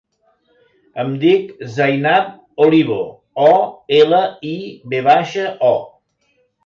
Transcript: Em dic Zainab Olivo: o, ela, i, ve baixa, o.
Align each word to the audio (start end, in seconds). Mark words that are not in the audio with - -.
Em 1.03 1.11
dic 1.23 1.51
Zainab 1.75 2.31
Olivo: 2.67 2.97
o, 3.51 3.53
ela, 3.99 4.23
i, 4.53 4.55
ve 4.95 5.03
baixa, 5.11 5.45
o. 5.71 5.75